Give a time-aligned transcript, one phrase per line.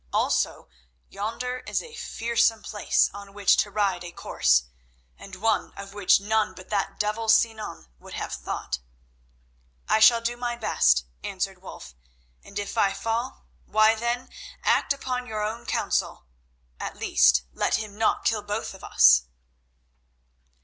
[0.11, 0.67] Also,
[1.09, 4.63] yonder is a fearsome place on which to ride a course,
[5.15, 8.79] and one of which none but that devil Sinan would have thought."
[9.87, 11.93] "I shall do my best," answered Wulf,
[12.43, 14.29] "and if I fall, why, then,
[14.63, 16.25] act upon your own counsel.
[16.79, 19.25] At least, let him not kill both of us."